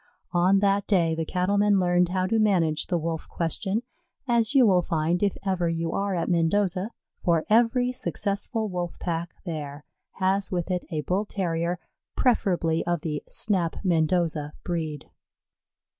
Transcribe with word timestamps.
On 0.33 0.61
that 0.61 0.87
day 0.87 1.13
the 1.13 1.25
Cattlemen 1.27 1.79
learned 1.79 2.09
how 2.09 2.25
to 2.25 2.39
manage 2.39 2.87
the 2.87 2.97
Wolf 2.97 3.29
question, 3.29 3.83
as 4.27 4.55
you 4.55 4.65
will 4.65 4.81
find 4.81 5.21
if 5.21 5.37
ever 5.45 5.69
you 5.69 5.91
are 5.91 6.15
at 6.15 6.27
Mendoza; 6.27 6.89
for 7.23 7.45
every 7.51 7.91
successful 7.91 8.67
Wolf 8.67 8.97
pack 8.97 9.35
there 9.45 9.85
has 10.13 10.51
with 10.51 10.71
it 10.71 10.85
a 10.89 11.01
Bull 11.01 11.25
terrier, 11.25 11.77
preferably 12.15 12.83
of 12.87 13.01
the 13.01 13.21
Snap 13.29 13.75
Mendoza 13.83 14.53
breed. 14.63 15.07